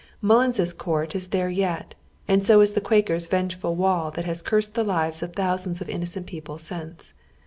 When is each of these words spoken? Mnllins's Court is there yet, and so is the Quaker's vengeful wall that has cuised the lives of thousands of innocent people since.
Mnllins's 0.23 0.73
Court 0.73 1.13
is 1.13 1.27
there 1.27 1.51
yet, 1.51 1.93
and 2.27 2.43
so 2.43 2.59
is 2.61 2.73
the 2.73 2.81
Quaker's 2.81 3.27
vengeful 3.27 3.75
wall 3.75 4.09
that 4.09 4.25
has 4.25 4.41
cuised 4.41 4.73
the 4.73 4.83
lives 4.83 5.21
of 5.21 5.33
thousands 5.35 5.79
of 5.79 5.87
innocent 5.89 6.25
people 6.25 6.57
since. 6.57 7.13